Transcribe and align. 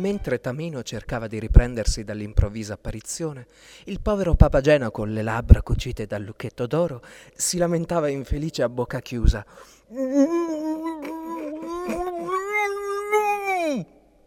Mentre 0.00 0.40
Tamino 0.40 0.82
cercava 0.82 1.26
di 1.26 1.38
riprendersi 1.38 2.04
dall'improvvisa 2.04 2.72
apparizione, 2.72 3.46
il 3.84 4.00
povero 4.00 4.34
Papageno 4.34 4.90
con 4.90 5.12
le 5.12 5.20
labbra 5.20 5.60
cucite 5.60 6.06
dal 6.06 6.22
lucchetto 6.22 6.66
d'oro 6.66 7.02
si 7.34 7.58
lamentava 7.58 8.08
infelice 8.08 8.62
a 8.62 8.70
bocca 8.70 9.00
chiusa. 9.00 9.44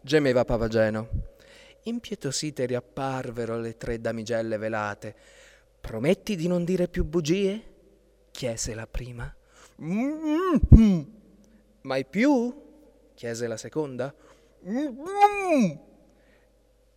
Gemeva 0.00 0.44
Papageno. 0.44 1.08
Impietosite 1.82 2.66
riapparvero 2.66 3.58
le 3.58 3.76
tre 3.76 4.00
damigelle 4.00 4.58
velate. 4.58 5.16
Prometti 5.80 6.36
di 6.36 6.46
non 6.46 6.62
dire 6.62 6.86
più 6.86 7.04
bugie? 7.04 7.72
chiese 8.30 8.74
la 8.74 8.86
prima. 8.86 9.34
Mai 11.80 12.04
più? 12.04 12.62
chiese 13.14 13.48
la 13.48 13.56
seconda. 13.56 14.14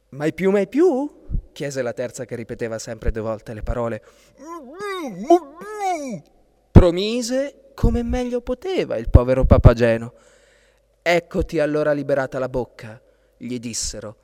Mai 0.10 0.34
più, 0.34 0.52
mai 0.52 0.68
più? 0.68 1.18
chiese 1.52 1.82
la 1.82 1.92
terza 1.92 2.24
che 2.24 2.36
ripeteva 2.36 2.78
sempre 2.78 3.10
due 3.12 3.24
volte 3.24 3.54
le 3.54 3.64
parole. 3.64 4.04
Promise 6.72 7.72
come 7.74 8.04
meglio 8.04 8.42
poteva 8.42 8.96
il 8.98 9.10
povero 9.10 9.44
Papageno. 9.44 10.14
Eccoti 11.02 11.60
allora 11.60 11.94
liberata 11.94 12.38
la 12.38 12.48
bocca, 12.48 13.02
gli 13.38 13.60
dissero. 13.60 14.18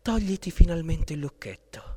Togliti 0.00 0.50
finalmente 0.50 1.12
il 1.12 1.18
lucchetto. 1.18 1.96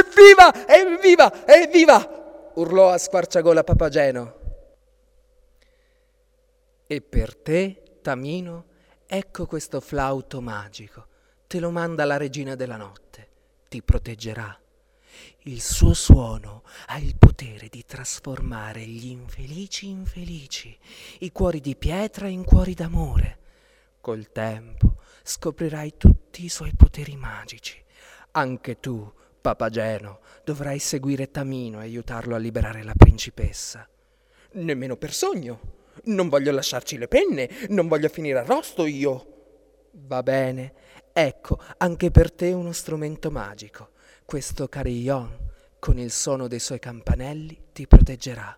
Evviva! 0.00 0.66
Evviva! 0.66 1.46
Evviva! 1.46 2.52
urlò 2.54 2.90
a 2.90 2.98
squarciagola 2.98 3.62
Papageno. 3.62 4.34
E 6.88 7.00
per 7.00 7.36
te, 7.36 7.82
Tamino, 8.02 8.64
ecco 9.12 9.44
questo 9.46 9.80
flauto 9.80 10.40
magico. 10.40 11.06
Te 11.48 11.58
lo 11.58 11.72
manda 11.72 12.04
la 12.04 12.16
regina 12.16 12.54
della 12.54 12.76
notte. 12.76 13.28
Ti 13.68 13.82
proteggerà. 13.82 14.56
Il 15.44 15.60
suo 15.60 15.94
suono 15.94 16.62
ha 16.86 16.98
il 16.98 17.16
potere 17.18 17.66
di 17.68 17.84
trasformare 17.84 18.86
gli 18.86 19.06
infelici 19.06 19.88
infelici, 19.88 20.78
i 21.20 21.32
cuori 21.32 21.60
di 21.60 21.74
pietra 21.74 22.28
in 22.28 22.44
cuori 22.44 22.74
d'amore. 22.74 23.38
Col 24.00 24.30
tempo 24.30 24.98
scoprirai 25.24 25.94
tutti 25.96 26.44
i 26.44 26.48
suoi 26.48 26.72
poteri 26.76 27.16
magici. 27.16 27.82
Anche 28.30 28.78
tu, 28.78 29.12
Papageno, 29.40 30.20
dovrai 30.44 30.78
seguire 30.78 31.32
Tamino 31.32 31.80
e 31.80 31.84
aiutarlo 31.84 32.36
a 32.36 32.38
liberare 32.38 32.84
la 32.84 32.94
principessa. 32.96 33.88
Nemmeno 34.52 34.96
per 34.96 35.12
sogno. 35.12 35.78
Non 36.04 36.28
voglio 36.28 36.52
lasciarci 36.52 36.98
le 36.98 37.08
penne, 37.08 37.48
non 37.68 37.88
voglio 37.88 38.08
finire 38.08 38.38
arrosto 38.38 38.86
io. 38.86 39.26
Va 39.92 40.22
bene, 40.22 40.72
ecco 41.12 41.58
anche 41.78 42.10
per 42.10 42.32
te 42.32 42.52
uno 42.52 42.72
strumento 42.72 43.30
magico. 43.30 43.90
Questo 44.24 44.68
carillon, 44.68 45.28
con 45.78 45.98
il 45.98 46.10
suono 46.10 46.46
dei 46.46 46.60
suoi 46.60 46.78
campanelli, 46.78 47.58
ti 47.72 47.86
proteggerà. 47.86 48.56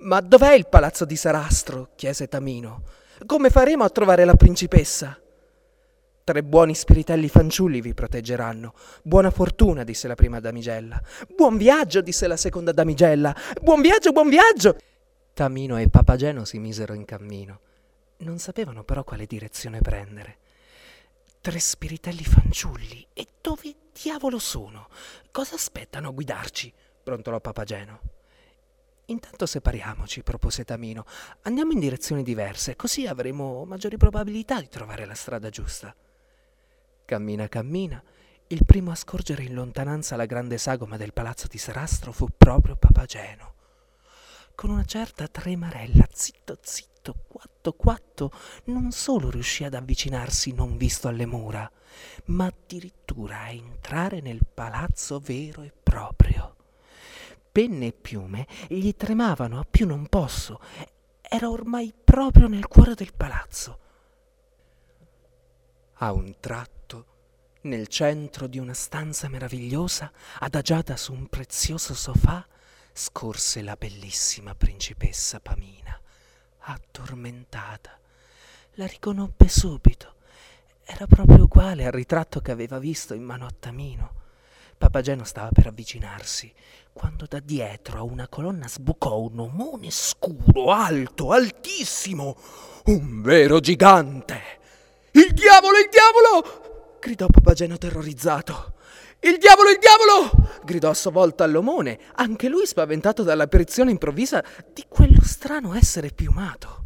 Ma 0.00 0.20
dov'è 0.20 0.52
il 0.52 0.68
palazzo 0.68 1.04
di 1.04 1.16
Sarastro? 1.16 1.90
chiese 1.96 2.28
Tamino. 2.28 2.82
Come 3.26 3.50
faremo 3.50 3.84
a 3.84 3.90
trovare 3.90 4.24
la 4.24 4.34
principessa? 4.34 5.20
Tre 6.22 6.44
buoni 6.44 6.74
spiritelli 6.74 7.26
fanciulli 7.28 7.80
vi 7.80 7.94
proteggeranno. 7.94 8.74
Buona 9.02 9.30
fortuna, 9.30 9.82
disse 9.82 10.06
la 10.06 10.14
prima 10.14 10.40
damigella. 10.40 11.00
Buon 11.34 11.56
viaggio, 11.56 12.00
disse 12.00 12.26
la 12.26 12.36
seconda 12.36 12.70
damigella. 12.70 13.34
Buon 13.60 13.80
viaggio, 13.80 14.12
buon 14.12 14.28
viaggio. 14.28 14.76
Tamino 15.38 15.78
e 15.78 15.88
Papageno 15.88 16.44
si 16.44 16.58
misero 16.58 16.94
in 16.94 17.04
cammino. 17.04 17.60
Non 18.22 18.40
sapevano 18.40 18.82
però 18.82 19.04
quale 19.04 19.24
direzione 19.24 19.80
prendere. 19.80 20.38
Tre 21.40 21.60
spiritelli 21.60 22.24
fanciulli. 22.24 23.06
E 23.12 23.24
dove 23.40 23.72
diavolo 23.92 24.40
sono? 24.40 24.88
Cosa 25.30 25.54
aspettano 25.54 26.08
a 26.08 26.10
guidarci? 26.10 26.74
brontolò 27.04 27.40
Papageno. 27.40 28.00
Intanto 29.06 29.46
separiamoci, 29.46 30.24
propose 30.24 30.64
Tamino. 30.64 31.04
Andiamo 31.42 31.70
in 31.70 31.78
direzioni 31.78 32.24
diverse, 32.24 32.74
così 32.74 33.06
avremo 33.06 33.64
maggiori 33.64 33.96
probabilità 33.96 34.60
di 34.60 34.68
trovare 34.68 35.04
la 35.04 35.14
strada 35.14 35.50
giusta. 35.50 35.94
Cammina, 37.04 37.46
cammina. 37.46 38.02
Il 38.48 38.64
primo 38.64 38.90
a 38.90 38.96
scorgere 38.96 39.44
in 39.44 39.54
lontananza 39.54 40.16
la 40.16 40.26
grande 40.26 40.58
sagoma 40.58 40.96
del 40.96 41.12
palazzo 41.12 41.46
di 41.46 41.58
Sarastro 41.58 42.10
fu 42.10 42.26
proprio 42.36 42.74
Papageno 42.74 43.54
con 44.58 44.70
una 44.70 44.84
certa 44.84 45.28
tremarella, 45.28 46.04
zitto 46.12 46.58
zitto, 46.60 47.14
quatto 47.28 47.74
quatto, 47.74 48.32
non 48.64 48.90
solo 48.90 49.30
riuscì 49.30 49.62
ad 49.62 49.74
avvicinarsi 49.74 50.52
non 50.52 50.76
visto 50.76 51.06
alle 51.06 51.26
mura, 51.26 51.70
ma 52.24 52.46
addirittura 52.46 53.42
a 53.42 53.50
entrare 53.50 54.20
nel 54.20 54.40
palazzo 54.52 55.20
vero 55.20 55.62
e 55.62 55.72
proprio. 55.80 56.56
Penne 57.52 57.86
e 57.86 57.92
piume 57.92 58.48
gli 58.66 58.92
tremavano 58.96 59.60
a 59.60 59.64
più 59.64 59.86
non 59.86 60.08
posso, 60.08 60.60
era 61.22 61.48
ormai 61.48 61.94
proprio 61.94 62.48
nel 62.48 62.66
cuore 62.66 62.94
del 62.94 63.14
palazzo. 63.14 63.78
A 65.98 66.10
un 66.10 66.34
tratto, 66.40 67.06
nel 67.60 67.86
centro 67.86 68.48
di 68.48 68.58
una 68.58 68.74
stanza 68.74 69.28
meravigliosa, 69.28 70.10
adagiata 70.40 70.96
su 70.96 71.12
un 71.12 71.28
prezioso 71.28 71.94
sofà, 71.94 72.44
scorse 72.92 73.62
la 73.62 73.76
bellissima 73.76 74.54
principessa 74.54 75.40
Pamina, 75.40 75.98
addormentata. 76.60 77.98
La 78.74 78.86
riconobbe 78.86 79.48
subito. 79.48 80.14
Era 80.84 81.06
proprio 81.06 81.44
uguale 81.44 81.84
al 81.84 81.92
ritratto 81.92 82.40
che 82.40 82.50
aveva 82.50 82.78
visto 82.78 83.14
in 83.14 83.22
mano 83.22 83.46
a 83.46 83.54
Tamino. 83.58 84.14
Papageno 84.78 85.24
stava 85.24 85.50
per 85.52 85.66
avvicinarsi, 85.66 86.52
quando 86.92 87.26
da 87.28 87.40
dietro 87.40 87.98
a 87.98 88.02
una 88.02 88.28
colonna 88.28 88.68
sbucò 88.68 89.18
un 89.18 89.40
omone 89.40 89.90
scuro, 89.90 90.70
alto, 90.70 91.32
altissimo, 91.32 92.36
un 92.86 93.20
vero 93.20 93.60
gigante. 93.60 94.40
Il 95.12 95.32
diavolo, 95.32 95.78
il 95.78 95.88
diavolo! 95.90 96.96
gridò 97.00 97.26
Papageno 97.26 97.76
terrorizzato. 97.76 98.76
Il 99.20 99.38
diavolo, 99.38 99.70
il 99.70 99.78
diavolo! 99.78 100.30
gridò 100.64 100.90
a 100.90 100.94
sua 100.94 101.10
volta 101.10 101.44
all'omone, 101.44 101.98
anche 102.14 102.48
lui 102.48 102.66
spaventato 102.66 103.22
dall'apparizione 103.22 103.90
improvvisa 103.90 104.44
di 104.72 104.84
quello 104.88 105.22
strano 105.22 105.74
essere 105.74 106.10
piumato. 106.10 106.84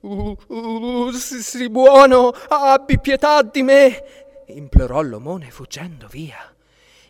Uh, 0.00 0.36
uh, 0.46 1.12
sii 1.12 1.68
buono, 1.68 2.30
abbi 2.48 2.98
pietà 2.98 3.42
di 3.42 3.62
me! 3.62 4.04
implorò 4.46 5.02
l'omone 5.02 5.50
fuggendo 5.50 6.08
via. 6.08 6.52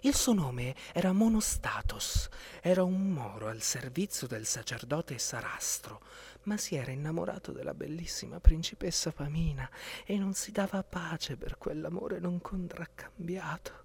Il 0.01 0.15
suo 0.15 0.33
nome 0.33 0.75
era 0.93 1.13
Monostatos, 1.13 2.29
era 2.63 2.83
un 2.83 3.11
moro 3.11 3.49
al 3.49 3.61
servizio 3.61 4.27
del 4.27 4.47
sacerdote 4.47 5.19
Sarastro, 5.19 6.01
ma 6.45 6.57
si 6.57 6.75
era 6.75 6.91
innamorato 6.91 7.53
della 7.53 7.75
bellissima 7.75 8.41
principessa 8.41 9.13
Pamina 9.13 9.69
e 10.05 10.19
non 10.19 10.35
si 10.35 10.53
dava 10.53 10.83
pace 10.83 11.37
per 11.37 11.59
quell'amore 11.59 12.19
non 12.19 12.41
contraccambiato. 12.41 13.85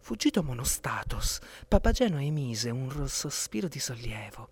Fuggito 0.00 0.42
Monostatos, 0.42 1.40
Papageno 1.66 2.20
emise 2.20 2.70
un 2.70 3.08
sospiro 3.08 3.68
di 3.68 3.80
sollievo 3.80 4.48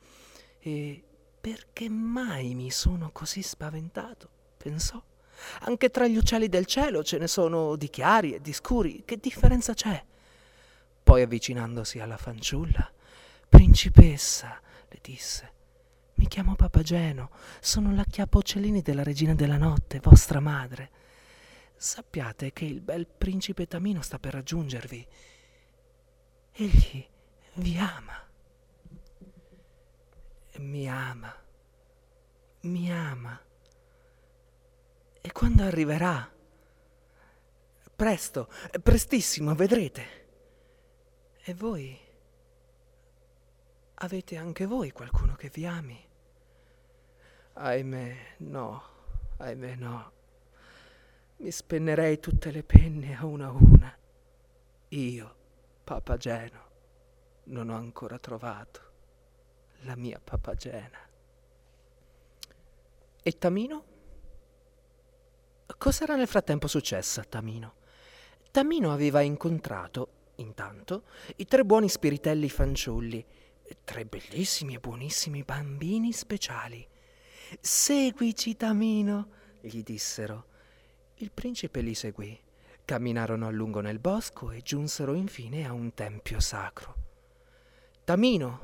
e 0.59 1.03
perché 1.41 1.89
mai 1.89 2.55
mi 2.55 2.71
sono 2.71 3.11
così 3.13 3.43
spaventato? 3.43 4.29
pensò. 4.57 5.03
Anche 5.61 5.91
tra 5.91 6.07
gli 6.07 6.17
uccelli 6.17 6.49
del 6.49 6.67
cielo 6.67 7.03
ce 7.03 7.19
ne 7.19 7.27
sono 7.27 7.77
di 7.77 7.91
chiari 7.91 8.35
e 8.35 8.41
di 8.41 8.53
scuri, 8.53 9.03
che 9.05 9.19
differenza 9.19 9.75
c'è? 9.75 10.03
Poi 11.03 11.23
avvicinandosi 11.23 11.99
alla 11.99 12.17
fanciulla, 12.17 12.91
Principessa, 13.55 14.61
le 14.89 14.99
disse, 15.01 15.53
mi 16.25 16.31
chiamo 16.31 16.55
Papageno, 16.55 17.33
sono 17.61 17.95
la 17.95 18.03
chiapocellini 18.03 18.81
della 18.81 19.03
regina 19.03 19.35
della 19.35 19.59
notte, 19.59 20.01
vostra 20.01 20.41
madre. 20.41 20.91
Sappiate 21.77 22.51
che 22.51 22.65
il 22.65 22.81
bel 22.81 23.07
principe 23.07 23.67
Tamino 23.67 24.01
sta 24.01 24.19
per 24.19 24.33
raggiungervi. 24.33 25.07
Egli 26.53 27.07
vi 27.57 27.77
ama. 27.77 28.27
Mi 30.61 30.89
ama. 30.89 31.37
Mi 32.61 32.91
ama. 32.91 33.39
E 35.21 35.31
quando 35.31 35.63
arriverà? 35.63 36.33
Presto, 37.95 38.51
prestissimo, 38.83 39.55
vedrete. 39.55 40.27
E 41.43 41.53
voi? 41.53 42.01
Avete 43.97 44.37
anche 44.39 44.65
voi 44.65 44.91
qualcuno 44.91 45.35
che 45.35 45.51
vi 45.53 45.67
ami? 45.67 46.13
Ahimè, 47.57 48.17
no, 48.39 48.83
ahimè 49.37 49.75
no. 49.77 50.13
Mi 51.37 51.51
spennerei 51.53 52.19
tutte 52.19 52.51
le 52.51 52.65
penne 52.65 53.17
a 53.17 53.27
una 53.27 53.47
a 53.47 53.53
una. 53.53 53.97
Io, 54.89 55.37
Papageno, 55.85 56.71
non 57.45 57.69
ho 57.69 57.77
ancora 57.77 58.19
trovato 58.19 58.81
la 59.83 59.95
mia 59.95 60.21
Papagena. 60.23 60.99
E 63.23 63.39
Tamino? 63.39 63.85
Cos'era 65.79 66.17
nel 66.17 66.27
frattempo 66.27 66.67
successo 66.67 67.21
a 67.21 67.25
Tamino? 67.25 67.75
Tamino 68.51 68.93
aveva 68.93 69.21
incontrato, 69.21 70.33
intanto, 70.37 71.05
i 71.37 71.45
tre 71.45 71.65
buoni 71.65 71.89
spiritelli 71.89 72.49
fanciulli, 72.49 73.25
tre 73.85 74.07
bellissimi 74.07 74.75
e 74.75 74.81
buonissimi 74.81 75.45
bambini 75.45 76.13
speciali. 76.13 76.89
Seguici, 77.61 78.57
Tamino, 78.57 79.29
gli 79.61 79.83
dissero. 79.83 80.47
Il 81.17 81.31
principe 81.33 81.81
li 81.81 81.95
seguì. 81.95 82.39
Camminarono 82.85 83.47
a 83.47 83.51
lungo 83.51 83.81
nel 83.81 83.99
bosco 83.99 84.51
e 84.51 84.61
giunsero 84.63 85.15
infine 85.15 85.67
a 85.67 85.73
un 85.73 85.95
tempio 85.95 86.41
sacro. 86.41 86.95
Tamino, 88.05 88.61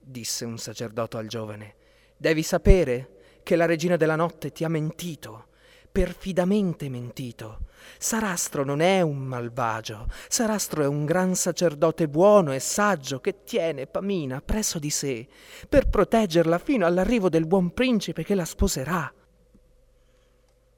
disse 0.00 0.44
un 0.44 0.58
sacerdote 0.58 1.16
al 1.16 1.26
giovane, 1.28 1.76
devi 2.16 2.42
sapere 2.42 3.40
che 3.42 3.54
la 3.54 3.66
regina 3.66 3.96
della 3.96 4.16
notte 4.16 4.50
ti 4.50 4.64
ha 4.64 4.68
mentito, 4.68 5.48
perfidamente 5.96 6.90
mentito. 6.90 7.60
Sarastro 7.96 8.66
non 8.66 8.80
è 8.80 9.00
un 9.00 9.16
malvagio, 9.16 10.08
Sarastro 10.28 10.82
è 10.82 10.86
un 10.86 11.06
gran 11.06 11.34
sacerdote 11.34 12.06
buono 12.06 12.52
e 12.52 12.58
saggio 12.58 13.18
che 13.18 13.44
tiene 13.44 13.86
Pamina 13.86 14.42
presso 14.42 14.78
di 14.78 14.90
sé 14.90 15.26
per 15.66 15.88
proteggerla 15.88 16.58
fino 16.58 16.84
all'arrivo 16.84 17.30
del 17.30 17.46
buon 17.46 17.72
principe 17.72 18.24
che 18.24 18.34
la 18.34 18.44
sposerà. 18.44 19.10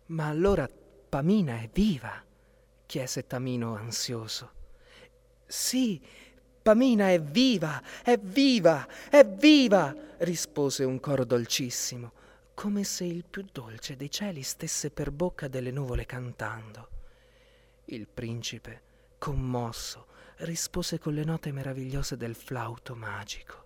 Ma 0.06 0.26
allora 0.28 0.70
Pamina 1.08 1.62
è 1.62 1.68
viva 1.72 2.22
chiese 2.86 3.26
Tamino 3.26 3.74
ansioso. 3.74 4.52
Sì, 5.46 6.00
Pamina 6.62 7.10
è 7.10 7.20
viva, 7.20 7.82
è 8.04 8.16
viva, 8.18 8.86
è 9.10 9.26
viva, 9.26 9.92
rispose 10.18 10.84
un 10.84 11.00
coro 11.00 11.24
dolcissimo, 11.24 12.12
come 12.58 12.82
se 12.82 13.04
il 13.04 13.24
più 13.24 13.46
dolce 13.52 13.94
dei 13.94 14.10
cieli 14.10 14.42
stesse 14.42 14.90
per 14.90 15.12
bocca 15.12 15.46
delle 15.46 15.70
nuvole 15.70 16.04
cantando. 16.06 16.88
Il 17.84 18.08
principe, 18.08 18.82
commosso, 19.16 20.06
rispose 20.38 20.98
con 20.98 21.14
le 21.14 21.22
note 21.22 21.52
meravigliose 21.52 22.16
del 22.16 22.34
flauto 22.34 22.96
magico. 22.96 23.64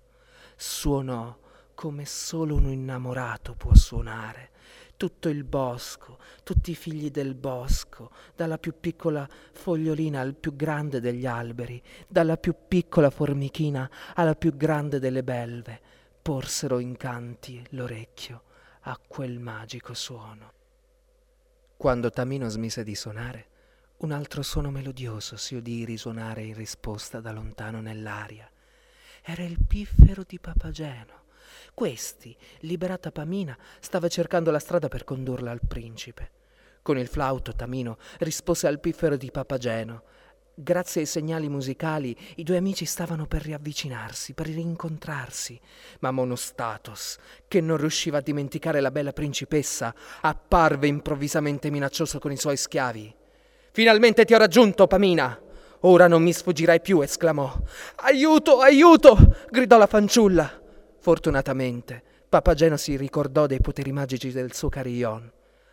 Suonò 0.57 1.35
come 1.73 2.05
solo 2.05 2.57
un 2.57 2.71
innamorato 2.71 3.55
può 3.55 3.75
suonare 3.75 4.51
tutto 4.99 5.31
il 5.31 5.45
bosco, 5.45 6.19
tutti 6.45 6.73
i 6.73 6.77
figli 6.77 7.11
del 7.11 7.35
bosco, 7.35 8.11
dalla 8.37 8.59
più 8.59 8.75
piccola 8.79 9.27
fogliolina 9.53 10.21
al 10.21 10.35
più 10.35 10.55
grande 10.55 11.01
degli 11.01 11.25
alberi, 11.25 11.83
dalla 12.07 12.37
più 12.37 12.55
piccola 12.69 13.09
formichina 13.09 13.91
alla 14.17 14.35
più 14.35 14.55
grande 14.55 14.99
delle 14.99 15.23
belve, 15.23 15.81
porsero 16.21 16.79
in 16.79 16.95
canti 16.99 17.65
l'orecchio 17.71 18.51
a 18.83 18.99
quel 19.07 19.39
magico 19.39 19.95
suono. 19.95 20.53
Quando 21.77 22.11
Tamino 22.11 22.49
smise 22.49 22.85
di 22.85 22.95
suonare, 22.95 23.47
un 23.99 24.13
altro 24.13 24.43
suono 24.43 24.71
melodioso 24.71 25.37
si 25.37 25.55
udì 25.55 25.85
risuonare 25.85 26.43
in 26.43 26.55
risposta 26.55 27.21
da 27.21 27.33
lontano 27.33 27.81
nell'aria. 27.81 28.51
Era 29.23 29.43
il 29.43 29.59
piffero 29.67 30.25
di 30.27 30.39
Papageno 30.39 31.23
questi, 31.75 32.37
liberata 32.61 33.11
Pamina, 33.11 33.57
stava 33.81 34.09
cercando 34.09 34.51
la 34.51 34.59
strada 34.59 34.89
per 34.89 35.05
condurla 35.05 35.51
al 35.51 35.61
principe. 35.67 36.31
Con 36.83 36.99
il 36.99 37.07
flauto 37.07 37.55
Tamino 37.55 37.99
rispose 38.19 38.67
al 38.67 38.81
piffero 38.81 39.17
di 39.17 39.31
Papageno. 39.31 40.03
Grazie 40.55 41.01
ai 41.01 41.07
segnali 41.07 41.49
musicali 41.49 42.15
i 42.37 42.43
due 42.43 42.59
amici 42.59 42.85
stavano 42.85 43.25
per 43.25 43.41
riavvicinarsi, 43.41 44.35
per 44.35 44.49
rincontrarsi, 44.49 45.59
ma 46.01 46.11
Monostatos, 46.11 47.17
che 47.49 47.63
non 47.63 47.79
riusciva 47.79 48.19
a 48.19 48.21
dimenticare 48.21 48.81
la 48.81 48.91
bella 48.91 49.15
principessa, 49.15 49.95
apparve 50.21 50.89
improvvisamente 50.89 51.71
minaccioso 51.71 52.19
con 52.19 52.33
i 52.33 52.37
suoi 52.37 52.59
schiavi. 52.59 53.15
Finalmente 53.71 54.27
ti 54.27 54.35
ho 54.35 54.39
raggiunto, 54.39 54.87
Pamina! 54.87 55.41
Ora 55.85 56.07
non 56.07 56.23
mi 56.23 56.35
sfuggirai 56.35 56.83
più, 56.83 57.01
esclamò. 57.01 57.51
Aiuto, 57.97 58.61
aiuto! 58.61 59.17
gridò 59.51 59.79
la 59.79 59.87
fanciulla. 59.87 60.61
Fortunatamente, 60.99 62.03
Papageno 62.29 62.77
si 62.77 62.97
ricordò 62.97 63.47
dei 63.47 63.61
poteri 63.61 63.91
magici 63.91 64.31
del 64.31 64.53
suo 64.53 64.69
carillon. 64.69 65.33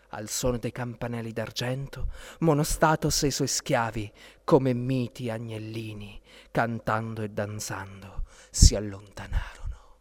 Al 0.09 0.27
suono 0.27 0.57
dei 0.57 0.71
campanelli 0.71 1.31
d'argento, 1.31 2.07
Monostatos 2.39 3.23
e 3.23 3.27
i 3.27 3.31
suoi 3.31 3.47
schiavi, 3.47 4.11
come 4.43 4.73
miti 4.73 5.29
agnellini, 5.29 6.19
cantando 6.51 7.21
e 7.21 7.29
danzando, 7.29 8.23
si 8.49 8.75
allontanarono. 8.75 9.97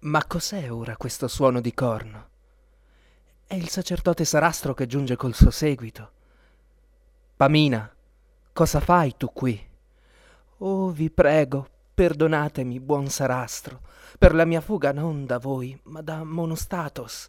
Ma 0.00 0.24
cos'è 0.26 0.72
ora 0.72 0.96
questo 0.96 1.28
suono 1.28 1.60
di 1.60 1.72
corno? 1.72 2.28
È 3.46 3.54
il 3.54 3.68
sacerdote 3.68 4.24
Sarastro 4.24 4.74
che 4.74 4.86
giunge 4.86 5.14
col 5.14 5.34
suo 5.34 5.50
seguito. 5.50 6.10
Pamina, 7.36 7.94
cosa 8.52 8.80
fai 8.80 9.16
tu 9.16 9.32
qui? 9.32 9.70
Oh, 10.58 10.90
vi 10.90 11.10
prego, 11.10 11.68
Perdonatemi, 11.94 12.80
buon 12.80 13.08
Sarastro, 13.08 13.80
per 14.18 14.34
la 14.34 14.46
mia 14.46 14.60
fuga 14.60 14.92
non 14.92 15.26
da 15.26 15.38
voi, 15.38 15.78
ma 15.84 16.00
da 16.00 16.24
Monostatos. 16.24 17.28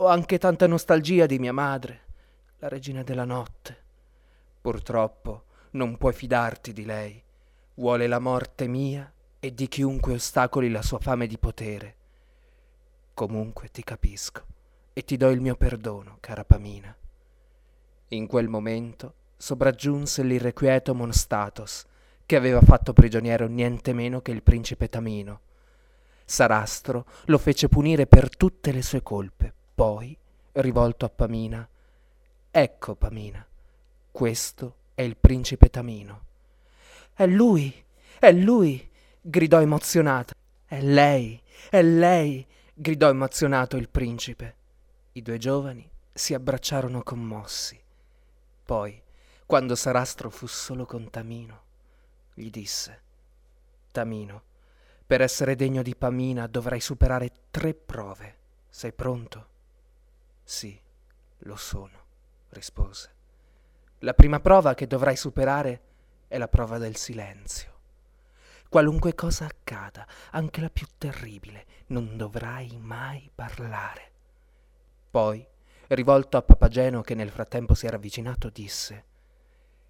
Ho 0.00 0.06
anche 0.06 0.38
tanta 0.38 0.68
nostalgia 0.68 1.26
di 1.26 1.40
mia 1.40 1.52
madre, 1.52 2.02
la 2.58 2.68
regina 2.68 3.02
della 3.02 3.24
notte. 3.24 3.76
Purtroppo 4.60 5.46
non 5.72 5.96
puoi 5.96 6.12
fidarti 6.12 6.72
di 6.72 6.84
lei. 6.84 7.20
Vuole 7.74 8.06
la 8.06 8.20
morte 8.20 8.68
mia 8.68 9.12
e 9.40 9.52
di 9.52 9.66
chiunque 9.66 10.12
ostacoli 10.12 10.70
la 10.70 10.82
sua 10.82 11.00
fame 11.00 11.26
di 11.26 11.36
potere. 11.36 11.96
Comunque 13.12 13.72
ti 13.72 13.82
capisco 13.82 14.46
e 14.92 15.02
ti 15.04 15.16
do 15.16 15.30
il 15.30 15.40
mio 15.40 15.56
perdono, 15.56 16.18
cara 16.20 16.44
Pamina. 16.44 16.96
In 18.10 18.28
quel 18.28 18.46
momento 18.46 19.14
sopraggiunse 19.36 20.22
l'irrequieto 20.22 20.94
Monostatos 20.94 21.84
che 22.24 22.36
aveva 22.36 22.60
fatto 22.60 22.92
prigioniero 22.92 23.48
niente 23.48 23.92
meno 23.92 24.20
che 24.20 24.30
il 24.30 24.44
principe 24.44 24.88
Tamino. 24.88 25.40
Sarastro 26.24 27.04
lo 27.24 27.38
fece 27.38 27.68
punire 27.68 28.06
per 28.06 28.36
tutte 28.36 28.70
le 28.70 28.82
sue 28.82 29.02
colpe. 29.02 29.54
Poi, 29.78 30.18
rivolto 30.54 31.04
a 31.04 31.08
Pamina, 31.08 31.68
Ecco, 32.50 32.96
Pamina, 32.96 33.46
questo 34.10 34.74
è 34.92 35.02
il 35.02 35.16
principe 35.16 35.70
Tamino. 35.70 36.24
È 37.14 37.24
lui, 37.26 37.72
è 38.18 38.32
lui, 38.32 38.90
gridò 39.20 39.60
emozionata. 39.60 40.34
È 40.64 40.80
lei, 40.80 41.40
è 41.70 41.80
lei, 41.80 42.44
gridò 42.74 43.08
emozionato 43.08 43.76
il 43.76 43.88
principe. 43.88 44.56
I 45.12 45.22
due 45.22 45.38
giovani 45.38 45.88
si 46.12 46.34
abbracciarono 46.34 47.04
commossi. 47.04 47.80
Poi, 48.64 49.00
quando 49.46 49.76
Sarastro 49.76 50.28
fu 50.28 50.48
solo 50.48 50.86
con 50.86 51.08
Tamino, 51.08 51.62
gli 52.34 52.50
disse. 52.50 53.00
Tamino, 53.92 54.42
per 55.06 55.20
essere 55.20 55.54
degno 55.54 55.82
di 55.82 55.94
Pamina 55.94 56.48
dovrai 56.48 56.80
superare 56.80 57.30
tre 57.52 57.74
prove. 57.74 58.36
Sei 58.68 58.92
pronto? 58.92 59.56
Sì, 60.48 60.80
lo 61.40 61.56
sono, 61.56 62.04
rispose. 62.48 63.10
La 63.98 64.14
prima 64.14 64.40
prova 64.40 64.72
che 64.72 64.86
dovrai 64.86 65.14
superare 65.14 65.82
è 66.26 66.38
la 66.38 66.48
prova 66.48 66.78
del 66.78 66.96
silenzio. 66.96 67.74
Qualunque 68.70 69.14
cosa 69.14 69.44
accada, 69.44 70.06
anche 70.30 70.62
la 70.62 70.70
più 70.70 70.86
terribile, 70.96 71.66
non 71.88 72.16
dovrai 72.16 72.78
mai 72.78 73.30
parlare. 73.34 74.10
Poi, 75.10 75.46
rivolto 75.88 76.38
a 76.38 76.42
Papageno 76.42 77.02
che 77.02 77.14
nel 77.14 77.30
frattempo 77.30 77.74
si 77.74 77.84
era 77.84 77.96
avvicinato, 77.96 78.48
disse 78.48 79.04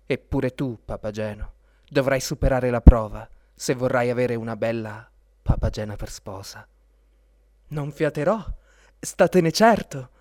Eppure 0.07 0.57
tu, 0.57 0.77
Papageno, 0.85 1.53
Dovrai 1.89 2.21
superare 2.21 2.71
la 2.71 2.81
prova 2.81 3.31
se 3.55 3.75
vorrai 3.75 4.11
avere 4.11 4.35
una 4.35 4.57
bella 4.57 5.09
papagena 5.41 5.95
per 5.95 6.11
sposa. 6.11 6.67
Non 7.69 7.93
fiaterò, 7.93 8.45
statene 8.99 9.53
certo. 9.53 10.17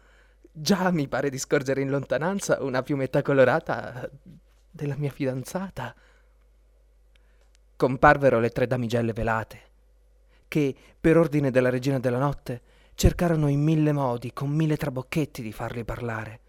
Già 0.60 0.90
mi 0.90 1.08
pare 1.08 1.30
di 1.30 1.38
scorgere 1.38 1.82
in 1.82 1.90
lontananza 1.92 2.64
una 2.64 2.82
piumetta 2.82 3.22
colorata 3.22 4.10
della 4.72 4.96
mia 4.98 5.12
fidanzata. 5.12 5.94
Comparvero 7.76 8.40
le 8.40 8.50
tre 8.50 8.66
damigelle 8.66 9.14
velate, 9.14 9.62
che, 10.48 10.76
per 11.00 11.16
ordine 11.16 11.52
della 11.52 11.70
regina 11.70 12.00
della 12.00 12.18
notte, 12.18 12.62
cercarono 12.96 13.50
in 13.50 13.62
mille 13.62 13.92
modi, 13.92 14.34
con 14.34 14.50
mille 14.50 14.78
trabocchetti, 14.78 15.44
di 15.44 15.54
farli 15.54 15.84
parlare. 15.84 16.40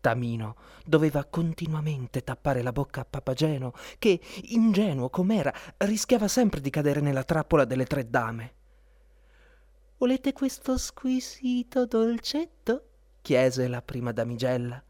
Tamino 0.00 0.54
doveva 0.84 1.24
continuamente 1.24 2.22
tappare 2.22 2.62
la 2.62 2.70
bocca 2.70 3.00
a 3.00 3.06
Papageno, 3.10 3.72
che, 3.98 4.20
ingenuo 4.50 5.10
com'era, 5.10 5.52
rischiava 5.78 6.28
sempre 6.28 6.60
di 6.60 6.70
cadere 6.70 7.00
nella 7.00 7.24
trappola 7.24 7.64
delle 7.64 7.86
tre 7.86 8.08
dame. 8.08 8.54
Volete 9.96 10.32
questo 10.32 10.78
squisito 10.78 11.86
dolcetto? 11.86 12.90
Chiese 13.26 13.66
la 13.66 13.82
prima 13.82 14.12
damigella. 14.12 14.80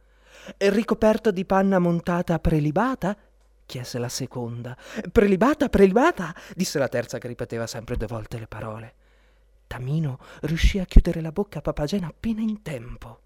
Ricoperto 0.58 1.30
di 1.30 1.46
panna 1.46 1.78
montata 1.78 2.38
prelibata? 2.38 3.16
chiese 3.64 3.98
la 3.98 4.10
seconda. 4.10 4.76
Prelibata, 5.10 5.70
prelibata? 5.70 6.34
disse 6.54 6.78
la 6.78 6.88
terza 6.88 7.16
che 7.16 7.28
ripeteva 7.28 7.66
sempre 7.66 7.96
due 7.96 8.06
volte 8.06 8.38
le 8.38 8.46
parole. 8.46 8.94
Tamino 9.66 10.18
riuscì 10.42 10.78
a 10.78 10.84
chiudere 10.84 11.22
la 11.22 11.32
bocca 11.32 11.60
a 11.60 11.62
Papageno 11.62 12.08
appena 12.08 12.42
in 12.42 12.60
tempo. 12.60 13.20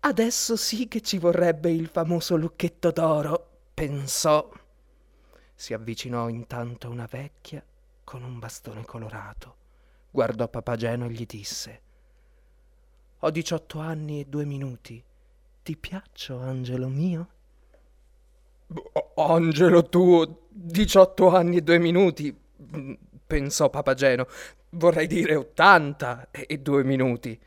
Adesso 0.00 0.56
sì 0.56 0.88
che 0.88 1.02
ci 1.02 1.18
vorrebbe 1.18 1.70
il 1.70 1.88
famoso 1.88 2.36
lucchetto 2.36 2.90
d'oro, 2.92 3.64
pensò. 3.74 4.50
Si 5.54 5.74
avvicinò 5.74 6.30
intanto 6.30 6.88
una 6.88 7.06
vecchia 7.06 7.62
con 8.02 8.22
un 8.22 8.38
bastone 8.38 8.82
colorato. 8.86 9.56
Guardò 10.10 10.48
Papageno 10.48 11.04
e 11.04 11.10
gli 11.10 11.26
disse: 11.26 11.82
Ho 13.20 13.30
diciotto 13.30 13.78
anni 13.78 14.20
e 14.20 14.26
due 14.26 14.44
minuti. 14.44 15.02
Ti 15.62 15.76
piaccio, 15.76 16.38
angelo 16.38 16.88
mio? 16.88 17.28
Angelo 19.16 19.88
tuo, 19.88 20.46
diciotto 20.48 21.34
anni 21.34 21.56
e 21.56 21.60
due 21.62 21.78
minuti, 21.78 22.36
pensò 23.26 23.70
Papageno. 23.70 24.26
Vorrei 24.70 25.06
dire 25.06 25.34
ottanta 25.34 26.28
e 26.30 26.58
due 26.58 26.84
minuti. 26.84 27.40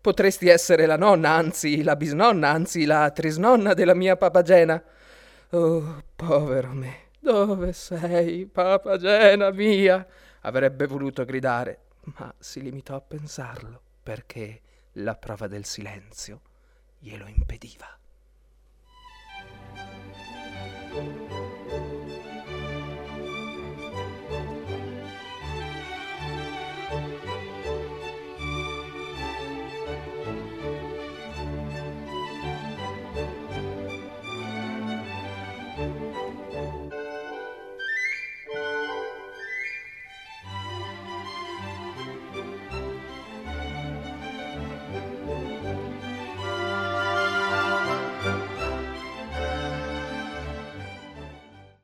Potresti 0.00 0.48
essere 0.48 0.86
la 0.86 0.96
nonna, 0.96 1.30
anzi 1.30 1.82
la 1.82 1.96
bisnonna, 1.96 2.50
anzi 2.50 2.84
la 2.84 3.10
trisnonna 3.10 3.74
della 3.74 3.94
mia 3.94 4.16
papagena. 4.16 4.82
Oh, 5.50 6.02
povero 6.14 6.72
me, 6.72 7.08
dove 7.18 7.72
sei, 7.72 8.46
papagena 8.46 9.50
mia? 9.50 10.06
Avrebbe 10.42 10.86
voluto 10.86 11.24
gridare, 11.24 11.78
ma 12.18 12.32
si 12.38 12.60
limitò 12.60 12.96
a 12.96 13.00
pensarlo 13.00 13.80
perché 14.02 14.60
la 14.94 15.16
prova 15.16 15.46
del 15.48 15.64
silenzio 15.64 16.40
glielo 16.98 17.26
impediva. 17.26 17.98